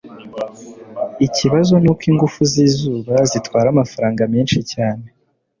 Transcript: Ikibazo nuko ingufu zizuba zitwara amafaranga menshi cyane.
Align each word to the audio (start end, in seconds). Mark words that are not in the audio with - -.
Ikibazo 1.25 1.73
nuko 1.83 2.03
ingufu 2.11 2.39
zizuba 2.53 3.15
zitwara 3.31 3.67
amafaranga 3.73 4.21
menshi 4.33 4.59
cyane. 4.71 5.05